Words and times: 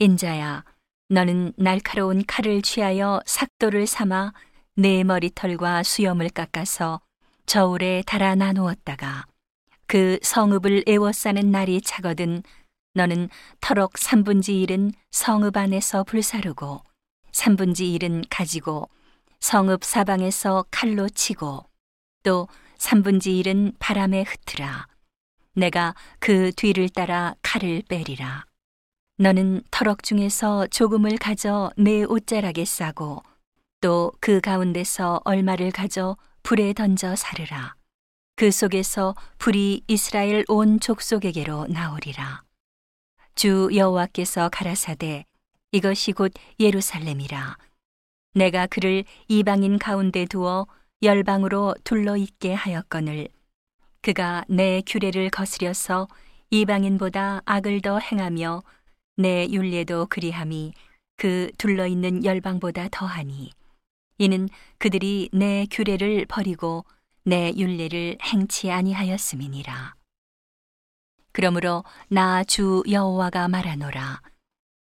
인자야, 0.00 0.64
너는 1.08 1.52
날카로운 1.56 2.24
칼을 2.26 2.62
취하여 2.62 3.20
삭도를 3.26 3.86
삼아 3.86 4.32
내 4.74 5.04
머리털과 5.04 5.84
수염을 5.84 6.30
깎아서 6.30 7.00
저울에 7.46 8.02
달아 8.04 8.34
나누었다가 8.34 9.26
그 9.86 10.18
성읍을 10.22 10.84
애워싸는 10.88 11.52
날이 11.52 11.80
차거든 11.80 12.42
너는 12.94 13.28
터럭 13.60 13.92
3분지 13.92 14.66
1은 14.66 14.94
성읍 15.12 15.56
안에서 15.56 16.02
불사르고 16.02 16.82
3분지 17.30 17.96
1은 18.00 18.24
가지고 18.28 18.88
성읍 19.38 19.84
사방에서 19.84 20.64
칼로 20.72 21.08
치고 21.08 21.66
또 22.24 22.48
3분지 22.78 23.44
1은 23.44 23.74
바람에 23.78 24.24
흩으라. 24.24 24.88
내가 25.54 25.94
그 26.18 26.50
뒤를 26.52 26.88
따라 26.88 27.36
칼을 27.42 27.82
빼리라. 27.88 28.46
너는 29.16 29.62
터럭 29.70 30.02
중에서 30.02 30.66
조금을 30.66 31.18
가져 31.18 31.70
내 31.76 32.02
옷자락에 32.02 32.64
싸고 32.64 33.22
또 33.80 34.12
그 34.20 34.40
가운데서 34.40 35.20
얼마를 35.24 35.70
가져 35.70 36.16
불에 36.42 36.72
던져 36.72 37.14
사르라. 37.14 37.74
그 38.34 38.50
속에서 38.50 39.14
불이 39.38 39.82
이스라엘 39.86 40.44
온 40.48 40.80
족속에게로 40.80 41.68
나오리라. 41.68 42.42
주 43.36 43.68
여호와께서 43.72 44.48
가라사대 44.48 45.26
이것이 45.70 46.12
곧 46.12 46.32
예루살렘이라. 46.58 47.56
내가 48.34 48.66
그를 48.66 49.04
이방인 49.28 49.78
가운데 49.78 50.24
두어 50.24 50.66
열방으로 51.02 51.74
둘러 51.84 52.16
있게 52.16 52.52
하였거늘 52.54 53.28
그가 54.02 54.44
내 54.48 54.82
규례를 54.84 55.30
거스려서 55.30 56.08
이방인보다 56.50 57.42
악을 57.44 57.80
더 57.82 57.98
행하며 57.98 58.62
내 59.16 59.46
윤례도 59.48 60.06
그리함이 60.06 60.72
그 61.16 61.50
둘러 61.58 61.86
있는 61.86 62.24
열방보다 62.24 62.88
더하니 62.90 63.52
이는 64.18 64.48
그들이 64.78 65.28
내 65.32 65.66
규례를 65.70 66.26
버리고 66.26 66.84
내 67.24 67.52
윤례를 67.56 68.18
행치 68.22 68.70
아니하였음이니라. 68.70 69.94
그러므로 71.32 71.84
나 72.08 72.44
주 72.44 72.82
여호와가 72.88 73.48
말하노라. 73.48 74.20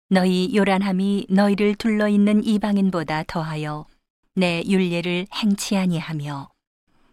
너희 0.08 0.54
요란함이 0.54 1.26
너희를 1.28 1.76
둘러 1.76 2.08
있는 2.08 2.44
이방인보다 2.44 3.24
더하여 3.24 3.86
내 4.34 4.62
윤례를 4.66 5.26
행치 5.34 5.76
아니하며 5.76 6.48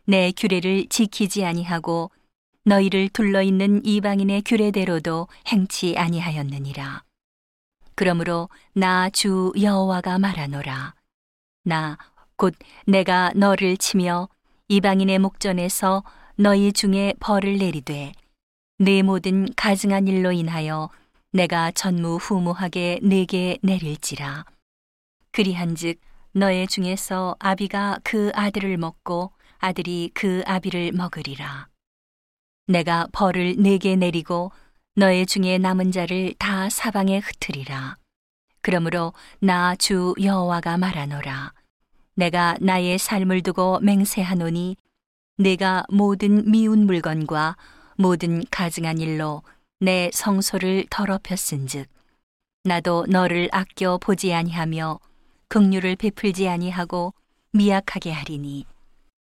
내 0.05 0.31
규례를 0.31 0.87
지키지 0.87 1.45
아니하고 1.45 2.09
너희를 2.63 3.09
둘러 3.09 3.41
있는 3.41 3.85
이방인의 3.85 4.41
규례대로도 4.43 5.27
행치 5.47 5.95
아니하였느니라. 5.97 7.03
그러므로 7.97 8.47
나 8.75 9.09
주 9.09 9.51
여호와가 9.59 10.19
말하노라. 10.19 10.93
나 11.65 11.97
곧 12.37 12.53
내가 12.85 13.31
너를 13.35 13.77
치며 13.77 14.29
이방인의 14.67 15.17
목전에서 15.17 16.03
너희 16.35 16.71
중에 16.71 17.15
벌을 17.19 17.57
내리되 17.57 18.11
내 18.77 19.01
모든 19.01 19.51
가증한 19.55 20.07
일로 20.07 20.31
인하여 20.31 20.91
내가 21.31 21.71
전무후무하게 21.71 22.99
내게 23.01 23.57
내릴지라. 23.63 24.45
그리한즉 25.31 25.99
너의 26.33 26.67
중에서 26.67 27.35
아비가 27.39 27.97
그 28.03 28.31
아들을 28.35 28.77
먹고 28.77 29.31
아들이 29.57 30.11
그 30.13 30.43
아비를 30.45 30.91
먹으리라. 30.91 31.67
내가 32.67 33.07
벌을 33.11 33.55
내게 33.57 33.95
내리고 33.95 34.51
너의 34.99 35.27
중에 35.27 35.59
남은 35.59 35.91
자를 35.91 36.33
다 36.39 36.69
사방에 36.71 37.19
흩으리라. 37.19 37.97
그러므로 38.61 39.13
나 39.39 39.75
주 39.75 40.15
여호와가 40.19 40.79
말하노라. 40.79 41.53
내가 42.15 42.57
나의 42.59 42.97
삶을 42.97 43.43
두고 43.43 43.79
맹세하노니 43.81 44.75
내가 45.37 45.83
모든 45.89 46.49
미운 46.49 46.87
물건과 46.87 47.57
모든 47.97 48.43
가증한 48.49 48.97
일로 48.97 49.43
내 49.79 50.09
성소를 50.11 50.87
더럽혔은즉 50.89 51.87
나도 52.63 53.05
너를 53.07 53.49
아껴 53.51 53.99
보지 53.99 54.33
아니하며 54.33 54.99
긍휼을 55.49 55.95
베풀지 55.95 56.49
아니하고 56.49 57.13
미약하게 57.51 58.11
하리니 58.11 58.65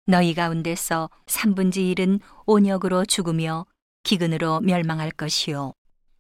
너희 0.06 0.34
가운데서 0.34 1.10
3분지 1.26 1.94
1은 1.94 2.18
온역으로 2.46 3.04
죽으며 3.04 3.66
기근으로 4.02 4.60
멸망할 4.60 5.10
것이요 5.10 5.72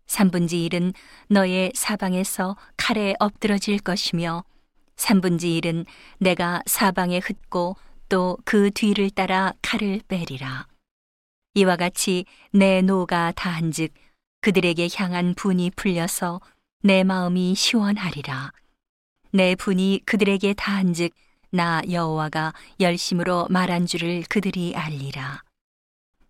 3분지 0.06 0.70
1은 0.70 0.94
너의 1.28 1.72
사방에서 1.74 2.56
칼에 2.76 3.14
엎드러질 3.18 3.78
것이며 3.78 4.44
3분지 4.96 5.62
1은 5.62 5.86
내가 6.18 6.62
사방에 6.66 7.18
흩고 7.18 7.76
또 8.08 8.36
그 8.44 8.70
뒤를 8.72 9.08
따라 9.10 9.54
칼을 9.62 10.02
빼리라. 10.08 10.66
이와 11.54 11.76
같이 11.76 12.24
내 12.52 12.82
노가 12.82 13.32
다한즉 13.32 13.94
그들에게 14.40 14.88
향한 14.96 15.34
분이 15.34 15.70
풀려서 15.76 16.40
내 16.82 17.04
마음이 17.04 17.54
시원하리라. 17.54 18.52
내 19.32 19.54
분이 19.54 20.02
그들에게 20.06 20.54
다한즉 20.54 21.12
나 21.50 21.82
여호와가 21.88 22.52
열심으로 22.80 23.46
말한 23.48 23.86
줄을 23.86 24.24
그들이 24.28 24.74
알리라. 24.74 25.42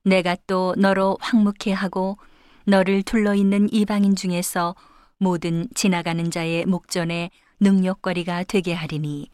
내가 0.04 0.36
또 0.46 0.74
너로 0.78 1.18
황묵해 1.20 1.72
하고 1.72 2.18
너를 2.64 3.02
둘러 3.02 3.34
있는 3.34 3.72
이방인 3.72 4.16
중에서 4.16 4.74
모든 5.18 5.68
지나가는 5.74 6.30
자의 6.30 6.64
목전에 6.64 7.30
능력거리가 7.60 8.44
되게 8.44 8.72
하리니 8.72 9.28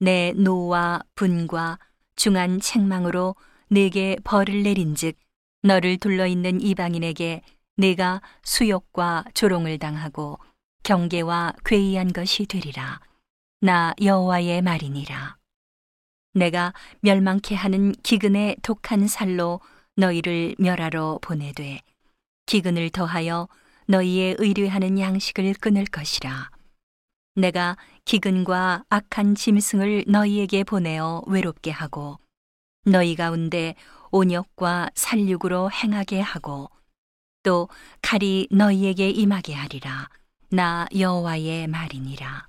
내 0.00 0.32
노와 0.32 1.02
분과 1.14 1.78
중한 2.16 2.60
책망으로 2.60 3.36
내게 3.68 4.16
벌을 4.24 4.62
내린즉 4.62 5.16
너를 5.62 5.98
둘러 5.98 6.26
있는 6.26 6.60
이방인에게 6.60 7.42
내가 7.76 8.20
수욕과 8.42 9.24
조롱을 9.34 9.78
당하고 9.78 10.38
경계와 10.82 11.52
괴이한 11.64 12.12
것이 12.12 12.46
되리라. 12.46 13.00
나 13.60 13.94
여호와의 14.00 14.62
말이니라. 14.62 15.36
내가 16.34 16.72
멸망케 17.00 17.54
하는 17.54 17.92
기근의 18.02 18.56
독한 18.62 19.08
살로 19.08 19.60
너희를 19.96 20.54
멸하러 20.58 21.18
보내되 21.22 21.80
기근을 22.46 22.90
더하여 22.90 23.48
너희의 23.86 24.36
의뢰하는 24.38 24.98
양식을 24.98 25.54
끊을 25.54 25.84
것이라. 25.86 26.50
내가 27.34 27.76
기근과 28.04 28.84
악한 28.88 29.34
짐승을 29.34 30.04
너희에게 30.06 30.64
보내어 30.64 31.22
외롭게 31.26 31.70
하고 31.70 32.18
너희 32.84 33.16
가운데 33.16 33.74
온역과 34.10 34.90
살육으로 34.94 35.70
행하게 35.70 36.20
하고 36.20 36.70
또 37.42 37.68
칼이 38.02 38.48
너희에게 38.50 39.10
임하게 39.10 39.54
하리라. 39.54 40.08
나 40.48 40.86
여호와의 40.96 41.66
말이니라 41.66 42.48